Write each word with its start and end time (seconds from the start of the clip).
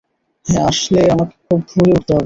হ্যাঁ, 0.45 0.65
আসলে 0.67 1.01
আমাকে 1.11 1.35
খুব 1.45 1.59
ভোরে 1.69 1.91
উঠতে 1.91 2.11
হবে। 2.11 2.19